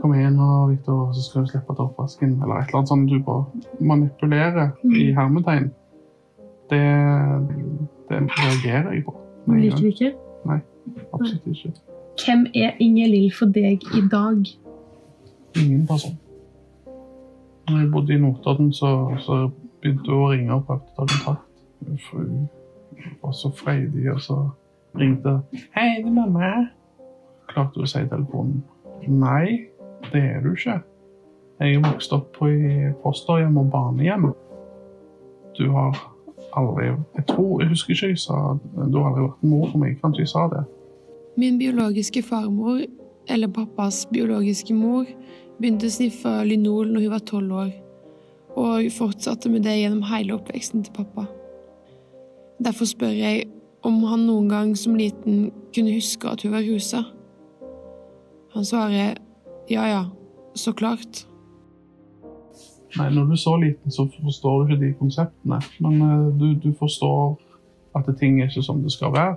[0.00, 2.32] Kom igjen nå, Victor, så skal du slippe å ta oppvasken.
[2.42, 5.68] Eller et eller annet sånt du bare manipulerer i hermetegn.
[6.72, 6.80] Det,
[8.08, 9.14] det reagerer jeg på.
[9.46, 10.10] Det liker du ikke.
[10.48, 10.58] Nei,
[11.12, 11.70] Absolutt ikke.
[12.24, 14.42] Hvem er Inger Lill for deg i dag?
[15.60, 16.18] Ingen person.
[17.68, 18.90] Når jeg bodde i Notodden, så,
[19.22, 19.38] så
[19.84, 22.61] begynte hun å ringe og prøvde å ta kontakt.
[23.22, 24.38] Var så freidig, og så
[24.98, 25.40] ringte
[25.74, 26.52] Hei, det er mamma.
[27.48, 28.62] Klarte hun å si i telefonen.
[29.08, 29.68] Nei,
[30.12, 30.80] det er du ikke.
[31.62, 34.30] Jeg er vokst opp på i fosterhjem og barnehjem.
[35.58, 35.98] Du har
[36.56, 36.86] aldri
[37.16, 38.56] Jeg tror, jeg husker ikke jeg sa
[38.90, 39.98] Du har aldri vært mor for meg.
[40.00, 40.64] Kanskje jeg sa det.
[41.36, 42.82] Min biologiske farmor,
[43.28, 45.06] eller pappas biologiske mor,
[45.60, 47.70] begynte å sniffe lynol når hun var tolv år,
[48.56, 51.24] og fortsatte med det gjennom hele oppveksten til pappa.
[52.62, 53.44] Derfor spør jeg
[53.82, 57.02] om han noen gang som liten kunne huske at hun var rusa.
[58.54, 59.16] Han svarer
[59.70, 60.02] ja ja,
[60.54, 61.24] så klart.
[62.98, 65.58] Nei, når du er så liten, så forstår du ikke de konseptene.
[65.80, 67.38] Men eh, du, du forstår
[67.96, 69.36] at ting er ikke som det skal være.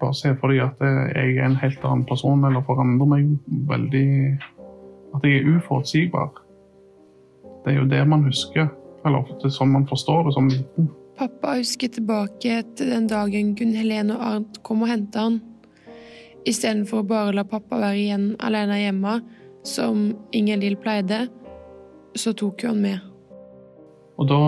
[0.00, 3.30] Bare se for deg at eh, jeg er en helt annen person, eller forandrer meg
[3.70, 4.08] veldig
[5.14, 6.32] At jeg er uforutsigbar.
[7.64, 8.66] Det er jo det man husker.
[9.06, 10.90] Eller ofte sånn man forstår det som liten.
[11.18, 15.40] Pappa husket tilbake til den dagen Gunn Helene og Arnt kom og hentet han.
[16.44, 19.14] Istedenfor å bare la pappa være igjen alene hjemme,
[19.64, 21.28] som Inger Lill pleide,
[22.18, 23.06] så tok hun han med.
[24.18, 24.40] Og da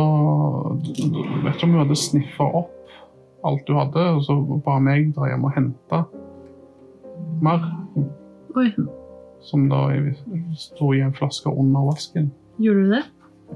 [0.83, 2.73] vet ikke om hun hadde sniffa opp
[3.47, 6.03] alt du hadde, og så ba meg dra hjem og hente
[7.47, 7.67] mer.
[8.57, 8.71] Oi,
[9.47, 9.87] Som da
[10.59, 12.33] sto i en flaske under vasken.
[12.59, 13.03] gjorde du det?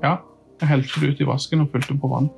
[0.04, 0.18] Ja,
[0.60, 2.28] jeg helte det ut i vasken og fylte på vann.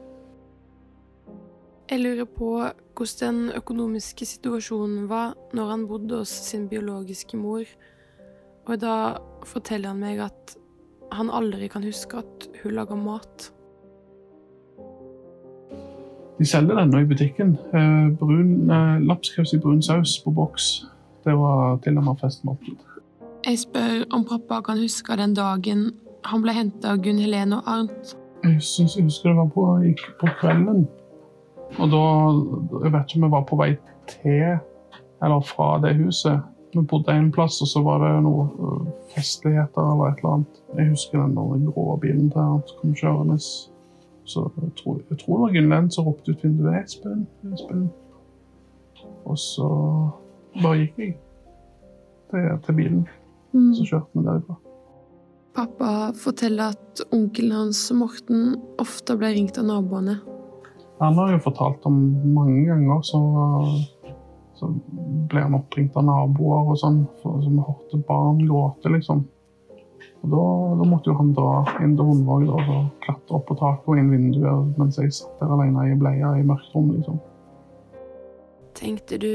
[1.93, 2.51] Jeg lurer på
[2.97, 7.67] hvordan den økonomiske situasjonen var når han bodde hos sin biologiske mor,
[8.65, 8.95] og da
[9.45, 10.55] forteller han meg at
[11.13, 13.51] han aldri kan huske at hun lager mat.
[16.39, 17.53] De selger den nå i butikken.
[17.77, 20.87] Eh, Brun, eh, lapskaus i brun saus på boks.
[21.25, 22.81] Det var til og med festmåltid.
[23.45, 25.91] Jeg spør om pappa kan huske den dagen
[26.25, 28.17] han ble henta av Gunn Helene og Arnt.
[28.45, 29.69] Jeg syns jeg husker det var på,
[30.21, 30.89] på kvelden.
[31.79, 32.03] Og da
[32.85, 33.71] Jeg vet ikke om jeg var på vei
[34.09, 34.59] til
[35.23, 36.41] eller fra det huset.
[36.75, 40.63] Vi bodde en plass, og så var det noe øh, festligheter eller et eller annet.
[40.77, 43.39] Jeg husker den der grå bilen til han som kom kjørende.
[44.25, 47.89] Så jeg tror, jeg tror det var Gunnlend som ropte ut vinduet 'Espen, Espen'.
[49.25, 49.69] Og så
[50.63, 51.15] bare gikk jeg
[52.31, 53.09] til, til bilen.
[53.53, 53.75] Mm.
[53.75, 54.55] Så kjørte vi derifra.
[55.55, 60.17] Pappa forteller at onkelen hans, Morten, ofte ble ringt av naboene.
[61.03, 61.97] Han har jo fortalt om
[62.35, 63.19] mange ganger, så,
[64.55, 64.69] så
[65.31, 69.25] ble han oppringt av naboer og sånn, som hørte barn gråte, liksom.
[70.23, 70.45] Og da,
[70.79, 72.71] da måtte jo han dra inn til Hundvåg og
[73.03, 76.47] klatre opp på taket og inn vinduet mens jeg satt der alene i bleia i
[76.47, 77.19] mørkt rom, liksom.
[78.79, 79.33] Tenkte du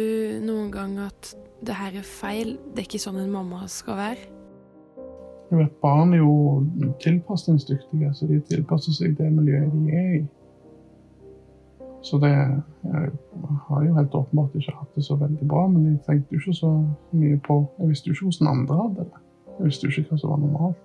[0.48, 1.34] noen gang at
[1.68, 4.32] det her er feil, det er ikke sånn en mamma skal være?
[5.52, 6.64] Du vet, Barn er jo
[7.04, 10.26] tilpasningsdyktige, så de tilpasser seg det miljøet de er i.
[12.08, 13.12] Så det Jeg
[13.68, 16.54] har jo helt åpenbart ikke hatt det så veldig bra, men jeg tenkte jo ikke
[16.54, 16.70] så
[17.12, 19.24] mye på Jeg visste jo ikke hvordan andre hadde det.
[19.58, 20.84] Jeg visste jo ikke hva som var normalt.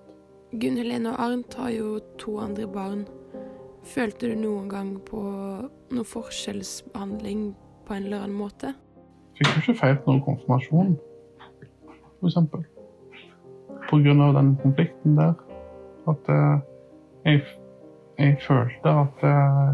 [0.61, 3.05] Gunn Helene og Arnt har jo to andre barn.
[3.83, 5.21] Følte du noen gang på
[5.95, 7.55] noe forskjellsbehandling
[7.87, 8.73] på en eller annen måte?
[9.39, 10.93] Fikk jo ikke feiret noen konfirmasjon,
[14.03, 15.33] grunn av den konflikten der.
[16.09, 16.59] At eh,
[17.25, 17.41] jeg,
[18.19, 19.73] jeg følte at eh,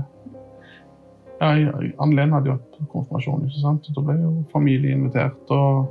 [1.42, 1.72] ja,
[2.04, 3.88] Ann-Len hadde jo hatt konfirmasjon, ikke sant?
[3.96, 5.54] da ble jo familie invitert.
[5.56, 5.88] Og,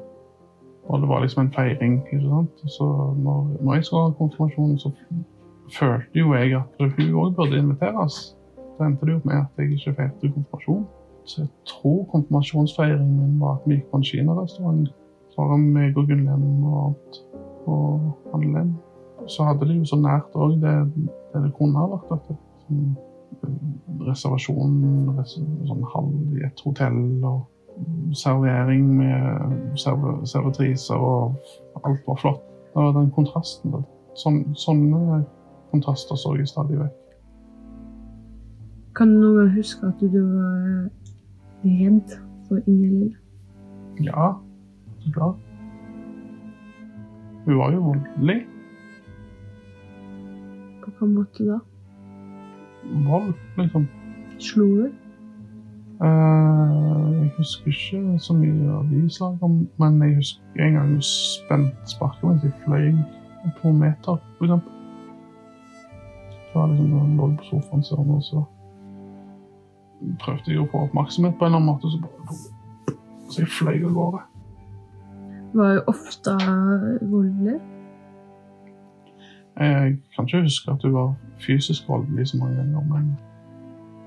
[0.88, 1.98] og det var liksom en feiring.
[2.04, 2.64] ikke sant?
[2.76, 2.88] Så
[3.24, 4.92] når, når jeg skulle ha konfirmasjon, så
[5.78, 8.20] følte jo jeg at hun òg burde inviteres.
[8.76, 10.86] Så endte det jo med at jeg ikke feirte konfirmasjon.
[11.24, 14.88] Så jeg tror konfirmasjonsfeiringen min var at vi gikk på en kinarestaurant.
[15.38, 17.18] Det meg og Gunnlen og alt.
[17.66, 18.72] og Anne-Len.
[19.28, 20.72] Så hadde de jo så nært òg det,
[21.32, 22.30] det det kunne ha vært.
[22.32, 23.07] Eh,
[24.08, 24.74] reservasjon,
[25.28, 27.46] sånn halv i et hotell og
[28.16, 31.36] servering med serv, servitriser og
[31.84, 32.44] alt var flott.
[32.74, 33.74] Det var den kontrasten.
[33.74, 33.82] da.
[34.18, 35.22] Sånn, sånne
[35.72, 36.96] kontraster så jeg stadig vekk.
[38.98, 40.88] Kan du noen gang huske at du var
[41.62, 42.14] redd
[42.48, 43.12] for Inger-Lill?
[44.02, 44.32] Ja,
[45.02, 45.44] så klart.
[47.44, 48.38] Hun var jo voldelig.
[50.82, 51.58] På hvilken måte da?
[53.06, 53.88] Vold, liksom.
[54.38, 54.88] Slo du?
[55.98, 61.02] Uh, jeg husker ikke så mye av de slagene, men jeg husker en gang hun
[61.02, 62.92] spent sparket mens jeg fløy
[63.58, 64.74] på meter, for eksempel.
[66.54, 68.44] Var liksom, jeg lå på sofaen sånn, og så
[70.22, 72.96] prøvde jeg å få oppmerksomhet på en eller annen måte, så bare
[73.28, 74.20] Så jeg fløy av gårde.
[75.58, 76.36] Var jo ofte
[77.10, 77.58] voldelig.
[79.58, 83.08] Jeg kan ikke huske at hun var fysisk voldelig så mange ganger, men,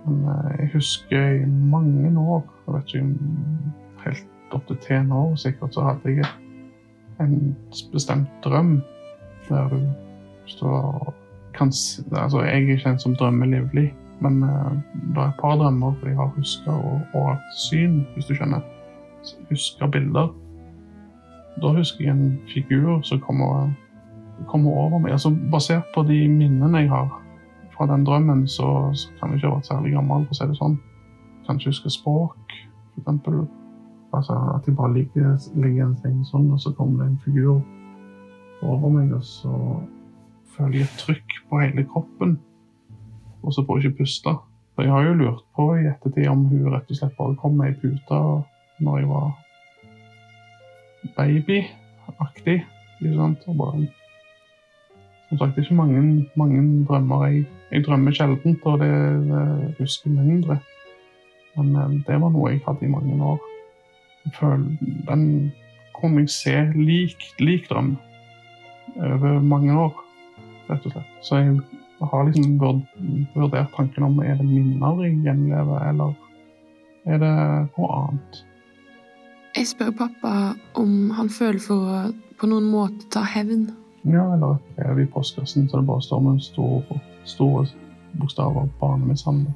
[0.05, 5.35] men eh, jeg husker i mange år, jeg vet ikke helt opp til ten år
[5.35, 6.25] sikkert, så hadde jeg
[7.21, 7.55] en
[7.93, 8.81] bestemt drøm
[9.49, 9.79] der du
[10.47, 11.13] står
[11.53, 15.93] kan, s- altså Jeg er kjent som drømmelivlig, men uh, det er et par drømmer
[16.05, 18.61] jeg har huska og, og hatt syn, hvis du skjønner.
[19.49, 20.31] Huska bilder.
[21.61, 23.71] Da husker jeg en figur som kommer
[24.49, 25.15] kommer over meg.
[25.17, 27.09] Altså, basert på de minnene jeg har
[27.75, 30.49] fra den drømmen, så, så kan jeg ikke ha vært særlig gammel, for å si
[30.49, 30.77] det sånn.
[31.47, 32.55] Kanskje huske språk,
[32.99, 33.41] eksempel.
[34.11, 37.61] Altså, at jeg bare ligger, ligger en seng sånn, og så kommer det en figur
[38.61, 39.55] over meg, og så
[40.55, 42.37] føler jeg et trykk på hele kroppen.
[43.41, 44.35] Og så får jeg ikke puste.
[44.75, 47.57] For jeg har jo lurt på i ettertid om hun rett og slett bare kom
[47.59, 48.19] med i puta
[48.81, 49.31] når jeg var
[51.17, 52.59] babyaktig.
[53.01, 53.87] Og bare
[55.31, 57.25] som sagt, ikke mange, mange drømmer.
[57.25, 58.91] Jeg, jeg drømmer sjeldent, og det,
[59.31, 60.57] det husker mindre.
[61.55, 63.39] Men eh, det var noe jeg hadde i mange år.
[64.35, 64.65] Føler,
[65.07, 65.53] den
[65.95, 67.95] kunne jeg se lik, lik drøm
[68.99, 69.93] over mange år,
[70.67, 71.15] rett og slett.
[71.23, 71.55] Så jeg
[72.11, 76.11] har liksom vurdert tanken om er det minner jeg gjenlever, eller
[77.07, 77.35] er det
[77.77, 78.41] noe annet.
[79.55, 80.33] Jeg spør pappa
[80.79, 82.03] om han føler for å
[82.41, 83.69] på noen måte ta hevn.
[84.05, 87.65] Ja, eller et brev i postkassen så det bare står med store, store
[88.19, 89.53] bokstaver 'barnemishandling'.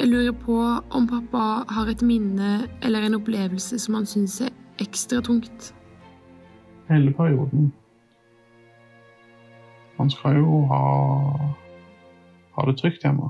[0.00, 0.56] Jeg lurer på
[0.90, 5.74] om pappa har et minne eller en opplevelse som han syns er ekstra tungt.
[6.88, 7.72] hele perioden.
[9.96, 10.82] Han skal jo ha,
[12.52, 13.28] ha det trygt hjemme.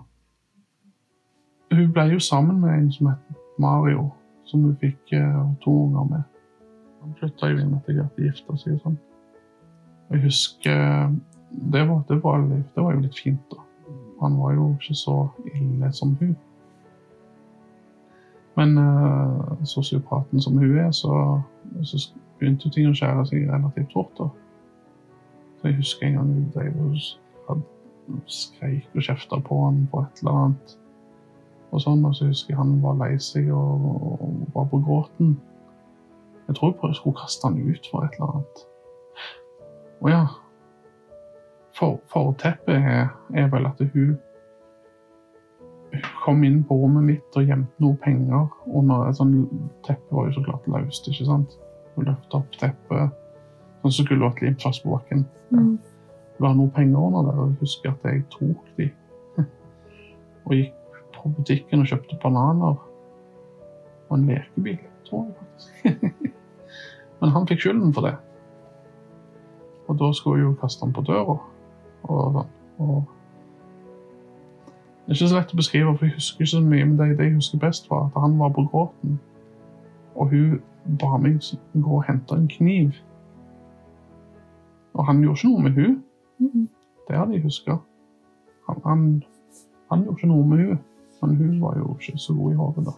[1.72, 3.18] Hun ble jo sammen med en som het
[3.59, 4.11] Mario,
[4.44, 6.22] som hun fikk eh, to unger med.
[7.03, 8.98] Han flytta jo inn etter hvert, gifta seg og sånn.
[10.11, 11.11] Jeg husker
[11.51, 12.38] det var, det, var,
[12.75, 13.62] det var jo litt fint, da.
[14.20, 15.16] Han var jo ikke så
[15.55, 16.37] ille som hun.
[18.59, 21.41] Men uh, sosiopaten som hun er, så,
[21.82, 22.01] så
[22.39, 24.12] begynte ting å skjære seg relativt fort.
[24.18, 24.28] da.
[25.61, 30.22] Så jeg husker en gang hun drev og skreik og kjefta på han på et
[30.22, 30.76] eller annet.
[31.70, 33.87] Og sånn, og så husker jeg han var lei seg og,
[34.18, 35.37] og var på gråten.
[36.49, 38.64] Jeg tror jeg skulle kaste han ut for et eller annet.
[40.01, 40.24] Og ja
[41.76, 44.18] for, Forteppet er, er vel at hun
[45.90, 48.44] hun kom inn på rommet mitt og gjemte noe penger
[48.78, 49.51] under et sånt
[49.86, 51.57] teppe var jo så klart løst, ikke sant?
[51.96, 53.16] Hun løfta opp teppet,
[53.82, 55.24] sånn som skulle vært limt fast på bakken.
[55.51, 55.72] Mm.
[56.36, 58.86] Det var noe penger under der, og jeg husker at jeg tok de.
[60.46, 62.78] og gikk på butikken og kjøpte bananer.
[64.07, 64.78] Og en lekebil,
[65.09, 66.34] tror jeg faktisk.
[67.20, 68.14] Men han fikk skylden for det.
[69.91, 71.34] Og da skulle jeg jo kaste den på døra.
[72.03, 72.53] Og, sånn.
[72.78, 73.01] og
[75.11, 77.07] det er ikke så lett å beskrive, for jeg husker ikke så mye, men det,
[77.18, 79.16] det jeg husker best, var at han var på gråten.
[80.14, 80.61] Og hun
[81.01, 81.41] ba meg
[81.74, 83.01] gå og hente en kniv.
[84.95, 85.97] Og han gjorde ikke noe med hun.
[87.09, 87.80] Det hadde jeg huska.
[88.68, 89.03] Han, han,
[89.91, 90.80] han gjorde ikke noe med hun,
[91.24, 92.97] men hun var jo ikke så god i hodet da.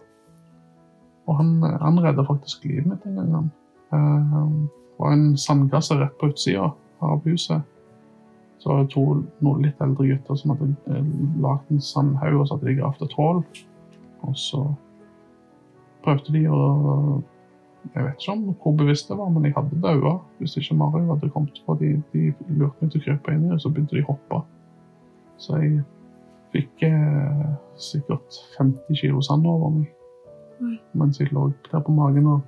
[1.25, 3.51] Og han, han redda faktisk livet mitt en gang.
[3.89, 4.69] Han uh,
[5.01, 6.69] var en sandkasse rett på utsida
[7.03, 7.61] av huset.
[8.61, 9.03] Så var det to
[9.43, 11.11] noen litt eldre gutter som hadde eh,
[11.43, 13.43] lagd en sandhaug og så hadde de gravd et hull.
[14.23, 14.63] Og så
[16.05, 16.63] prøvde de å
[17.91, 21.09] Jeg vet ikke om hvor bevisst det var, men jeg hadde daua hvis ikke Mario
[21.09, 21.57] hadde kommet.
[21.65, 24.13] For de, de lurte meg til å krype inn i det, så begynte de å
[24.13, 24.39] hoppe.
[25.43, 25.81] Så jeg
[26.53, 27.43] fikk eh,
[27.75, 29.91] sikkert 50 kilo sand over meg
[30.93, 32.41] mens jeg lå der på magen og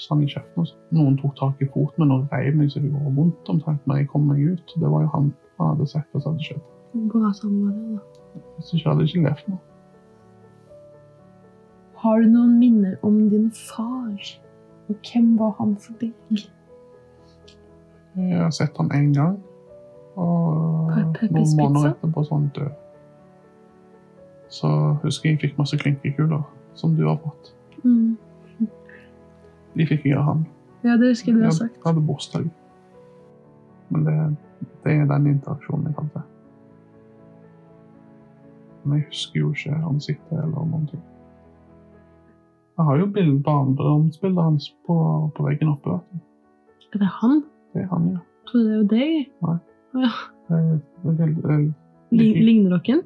[0.00, 0.62] sand i kjeften.
[0.62, 0.76] og så.
[0.96, 4.02] Noen tok tak i foten min og reiv meg så det gjorde vondt omtrent, men
[4.02, 4.74] jeg kom meg ut.
[4.76, 6.64] Det var jo han han hadde sett hva som hadde skjedd.
[7.12, 7.50] Bra det,
[7.96, 8.40] da.
[8.56, 9.58] Hvis ikke hadde jeg ikke levd nå.
[12.02, 14.32] Har du noen minner om din far?
[14.86, 16.12] Og hvem var han for deg?
[18.16, 19.38] Jeg har sett han én gang.
[20.16, 22.76] Og noen måneder etterpå så han død.
[24.52, 24.68] Så
[25.02, 26.44] husker jeg jeg fikk masse klinkekuler,
[26.78, 27.52] som du har fått.
[27.82, 28.16] Mm.
[29.76, 30.46] De fikk jeg av han.
[30.84, 32.46] Ja, det husker jeg du har Jeg hadde bursdag.
[33.90, 34.14] Men det,
[34.84, 36.22] det er den interaksjonen jeg hadde.
[38.84, 41.02] Men jeg husker jo ikke ansiktet eller noen ting.
[42.76, 44.96] Jeg har jo bild, barndomsbildet hans på,
[45.36, 45.98] på veggen oppe.
[46.92, 47.42] Er det han?
[47.72, 48.20] Det er han, ja.
[48.20, 49.14] Jeg trodde det var deg.
[49.46, 49.56] Nei.
[50.04, 50.10] Ja.
[50.46, 51.64] Er, er, det er,
[52.16, 53.00] Ligner dere?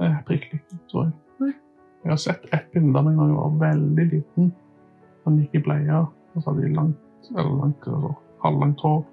[0.00, 1.54] er prikk likt, tror jeg.
[2.00, 4.52] Jeg har sett ett bilde av meg da jeg var veldig liten.
[5.24, 6.04] Han gikk i bleia,
[6.34, 8.14] og så hadde de langt, eller langt, altså,
[8.44, 9.04] halvlangt hår.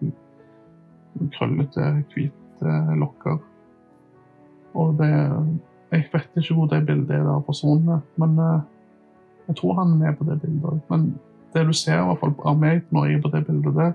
[1.34, 3.40] Krøllete, hvite lokker.
[4.78, 5.14] Og det
[5.92, 8.60] Jeg vet ikke hvor det bildet er der forsvunnet, men eh,
[9.48, 10.82] jeg tror han er med på det bildet.
[10.90, 11.16] Men
[11.54, 13.94] det du ser i hvert fall av meg når jeg er på det bildet der,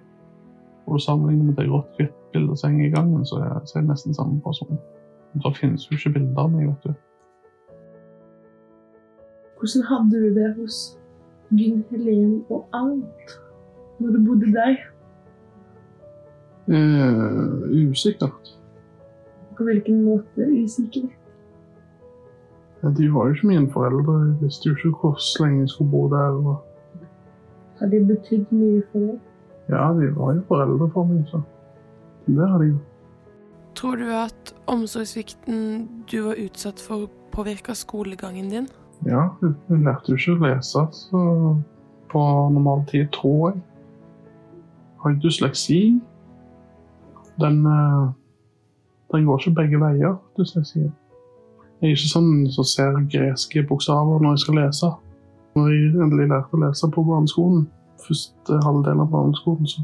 [0.86, 4.14] og du sammenligner med det grått-hvitt bildet som henger i gangen, så er, det nesten
[4.14, 4.80] samme person.
[5.44, 6.94] Da finnes jo ikke bilder av meg, vet du.
[9.60, 10.80] Hvordan hadde du det hos
[11.52, 13.34] Gunn Helen og alt
[14.00, 14.76] når du bodde der?
[16.68, 18.52] Eh, usikkert.
[19.56, 21.08] På hvilken måte usikker?
[22.98, 24.14] De var jo ikke mine foreldre.
[24.26, 26.38] Jeg visste jo ikke hvor lenge jeg skulle bo der.
[26.38, 26.56] Og
[27.78, 29.18] Har de betydd mye for deg?
[29.68, 31.40] ja, de var jo foreldre for meg, så
[32.26, 32.78] det har de jo.
[33.74, 38.68] Tror du at omsorgssvikten du var utsatt for, påvirka skolegangen din?
[39.06, 39.28] Ja,
[39.68, 41.20] hun lærte jo ikke å lese så
[42.12, 42.22] på
[42.54, 43.60] normal tid, tror jeg.
[45.02, 46.00] Har ikke dysleksi.
[47.40, 48.12] Den, eh,
[49.12, 50.92] den går ikke begge veier, dysleksien.
[51.80, 54.90] Jeg er ikke sånn som ser greske bokstaver når jeg skal lese.
[55.56, 57.66] Når jeg endelig lærte å lese på barneskolen,
[58.06, 59.82] første halvdel av barneskolen, så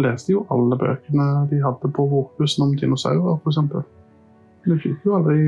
[0.00, 3.60] leste jeg jo alle bøkene de hadde på bokbussen om dinosaurer, f.eks.
[3.60, 5.38] Men jeg fikk jo aldri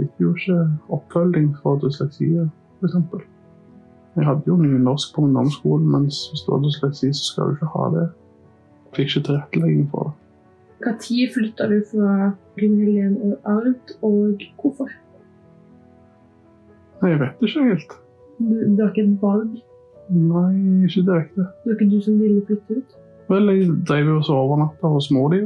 [0.00, 0.56] fikk jo ikke
[0.96, 2.32] oppfølging for dysleksi,
[2.80, 2.96] f.eks.
[4.16, 7.70] Jeg hadde jo nynorsk på ungdomsskolen, mens hvis du har dysleksi, så skal du ikke
[7.76, 8.06] ha det.
[8.08, 10.16] Jeg Fikk ikke tilrettelegging for det.
[10.80, 12.12] Når flytta du fra
[12.58, 14.88] Gunn og Ard, og hvorfor?
[17.02, 17.92] Nei, Jeg vet ikke helt.
[18.38, 19.52] Du, det var ikke et valg.
[20.10, 21.40] Nei, ikke direkte.
[21.40, 22.96] Det var ikke du som ville flytte ut.
[23.28, 25.44] Vel, jeg drev jo og overnatta hos mor di,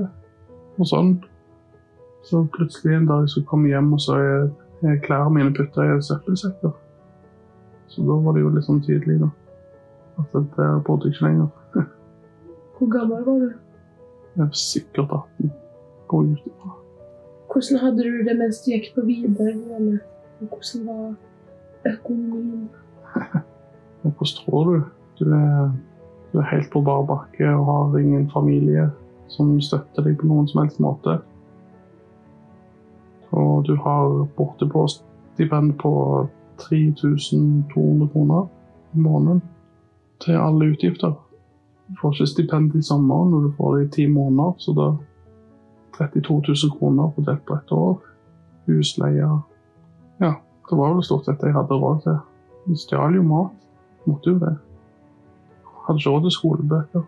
[0.79, 1.17] og sånn.
[2.25, 4.47] Så plutselig en dag så kom jeg hjem, og så er,
[4.89, 6.73] er klærne mine putta i søppelsekker.
[7.89, 9.29] Så da var det jo litt sånn tydelig, da.
[10.23, 11.51] At der bodde jeg ikke lenger.
[12.79, 13.51] Hvor gammel var du?
[14.35, 15.53] Jeg var sikkert 18.
[16.09, 16.73] Går ut ifra.
[17.53, 20.01] Hvordan hadde du det mens du gikk på videregående?
[20.41, 22.65] Hvordan var økonomien?
[24.03, 24.81] Hvordan tror du?
[25.21, 25.71] Du er,
[26.33, 28.89] du er helt på bar bakke og har ingen familie
[29.31, 31.21] som støtter deg på noen som helst måte.
[33.35, 34.87] Og du har bortepå
[35.35, 35.93] stipend på
[36.63, 38.47] 3200 kroner
[38.95, 39.43] i måneden
[40.23, 41.17] til alle utgifter.
[41.89, 44.87] Du får ikke stipend i sommer når du får det i ti måneder, så da
[45.99, 47.99] 32 000 kroner fordelt på ett år.
[48.67, 49.41] Husleie
[50.21, 50.33] Ja,
[50.71, 52.17] det var vel stort sett det jeg hadde råd til.
[52.67, 53.53] Vi stjal jo mat.
[54.07, 54.55] Måtte jo det.
[55.87, 57.05] Hadde ikke råd til skolebøker.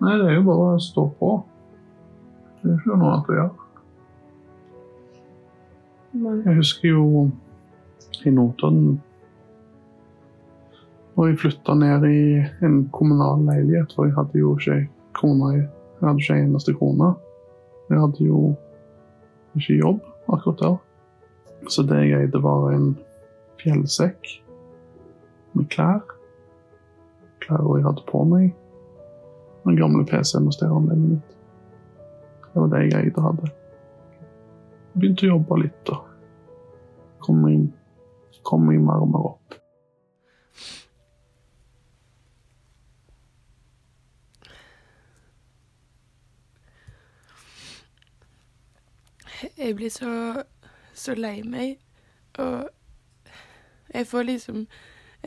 [0.00, 1.30] Nei, det er jo bare å stå på.
[2.66, 3.66] Det er ikke noe annet å gjøre.
[6.46, 7.04] Jeg husker jo
[8.26, 8.96] i Notodden
[11.14, 12.22] Når jeg flytta ned i
[12.66, 14.80] en kommunal leilighet, for jeg hadde jo ikke
[15.14, 17.12] kroner Jeg hadde ikke en eneste krone.
[17.86, 18.40] Jeg hadde jo
[19.54, 20.02] ikke jobb
[20.34, 20.76] akkurat der.
[21.70, 22.90] Så det jeg eide, var en
[23.62, 24.34] fjellsekk
[25.54, 26.02] med klær.
[27.46, 28.50] Klær jeg hadde på meg.
[29.62, 31.35] Den gamle PC-en og stereoanlegget mitt.
[32.56, 33.48] Det var det jeg eide og hadde.
[34.94, 36.06] Begynte å jobbe litt og
[37.20, 37.66] kom meg,
[38.48, 39.56] kom meg mer og mer opp.
[49.58, 50.14] Jeg blir så,
[50.96, 51.76] så lei meg,
[52.40, 52.72] og
[53.92, 54.64] jeg får liksom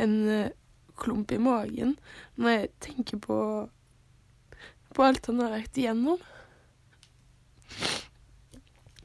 [0.02, 0.50] en eh,
[0.98, 1.94] klump i magen
[2.42, 3.40] når jeg tenker på,
[4.98, 6.18] på alt han har vært igjennom.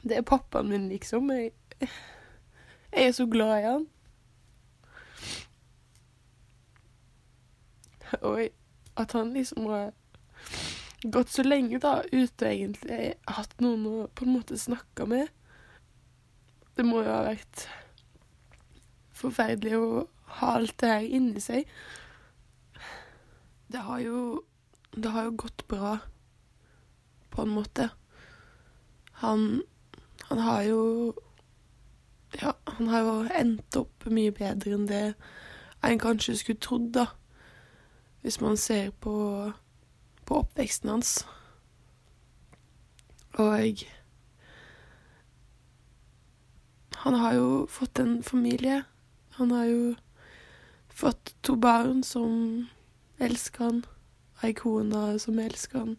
[0.04, 1.30] Det er pappaen min, liksom.
[1.32, 3.86] Jeg, jeg er så glad i han.
[8.20, 8.48] Og
[9.00, 9.92] at han liksom har
[11.10, 15.32] gått så lenge da, ute egentlig hatt noen å på en måte snakke med.
[16.76, 17.66] Det må jo ha vært
[19.14, 20.06] forferdelig å
[20.40, 21.68] ha alt det her inni seg.
[23.72, 24.18] Det har jo
[24.94, 25.96] Det har jo gått bra,
[27.34, 27.88] på en måte.
[29.18, 29.64] Han
[30.34, 31.14] Han har jo
[32.42, 35.02] Ja, han har jo endt opp mye bedre enn det
[35.84, 37.04] en kanskje skulle trodd, da.
[38.24, 39.14] Hvis man ser på
[40.26, 41.12] på oppveksten hans.
[43.38, 43.84] Og
[47.04, 48.82] han har jo fått en familie.
[49.38, 49.94] Han har jo
[50.88, 52.66] fått to barn som
[53.22, 53.84] elsker han,
[54.42, 55.94] ei kone som elsker han.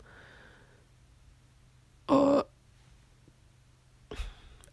[2.07, 2.43] Og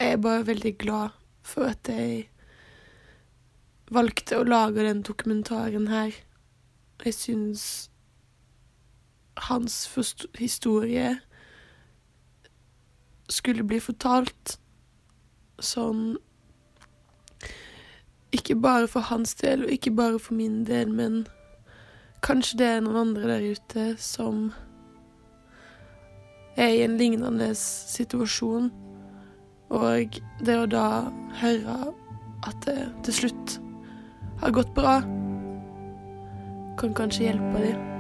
[0.03, 1.15] jeg er bare veldig glad
[1.47, 2.29] for at jeg
[3.93, 6.15] valgte å lage den dokumentaren her.
[7.05, 7.65] Jeg syns
[9.49, 9.77] hans
[10.39, 11.15] historie
[13.33, 14.59] skulle bli fortalt
[15.63, 16.19] sånn
[18.33, 21.27] Ikke bare for hans del, og ikke bare for min del, men
[22.25, 24.47] kanskje det er noen andre der ute som
[26.57, 28.71] er i en lignende situasjon,
[29.73, 30.87] og det å da
[31.41, 31.77] høre
[32.49, 33.57] at det til slutt
[34.43, 34.99] har gått bra,
[36.81, 37.92] kan kanskje hjelpe dem.